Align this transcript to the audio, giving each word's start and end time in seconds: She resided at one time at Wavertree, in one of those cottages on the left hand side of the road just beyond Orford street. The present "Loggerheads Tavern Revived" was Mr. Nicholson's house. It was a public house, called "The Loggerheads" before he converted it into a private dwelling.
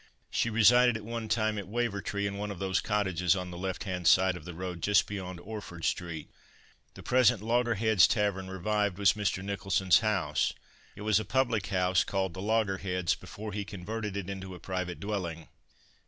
She 0.31 0.49
resided 0.49 0.97
at 0.97 1.05
one 1.05 1.27
time 1.29 1.59
at 1.59 1.67
Wavertree, 1.67 2.25
in 2.25 2.35
one 2.35 2.49
of 2.49 2.57
those 2.57 2.81
cottages 2.81 3.35
on 3.35 3.51
the 3.51 3.55
left 3.59 3.83
hand 3.83 4.07
side 4.07 4.35
of 4.35 4.45
the 4.45 4.53
road 4.55 4.81
just 4.81 5.05
beyond 5.05 5.39
Orford 5.39 5.85
street. 5.85 6.27
The 6.95 7.03
present 7.03 7.43
"Loggerheads 7.43 8.07
Tavern 8.07 8.49
Revived" 8.49 8.97
was 8.97 9.13
Mr. 9.13 9.43
Nicholson's 9.45 9.99
house. 9.99 10.53
It 10.95 11.01
was 11.03 11.19
a 11.19 11.23
public 11.23 11.67
house, 11.67 12.03
called 12.03 12.33
"The 12.33 12.41
Loggerheads" 12.41 13.13
before 13.13 13.53
he 13.53 13.63
converted 13.63 14.17
it 14.17 14.27
into 14.27 14.55
a 14.55 14.59
private 14.59 14.99
dwelling. 14.99 15.49